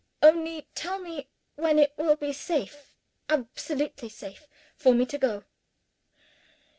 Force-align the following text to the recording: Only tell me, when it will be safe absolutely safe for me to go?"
Only 0.23 0.67
tell 0.73 0.97
me, 0.97 1.29
when 1.57 1.77
it 1.77 1.93
will 1.95 2.15
be 2.15 2.33
safe 2.33 2.95
absolutely 3.29 4.09
safe 4.09 4.47
for 4.75 4.95
me 4.95 5.05
to 5.05 5.17
go?" 5.19 5.43